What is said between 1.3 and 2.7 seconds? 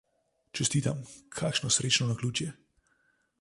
kakšno srečno naključje.